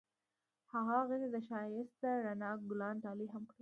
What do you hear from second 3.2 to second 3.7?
هم کړل.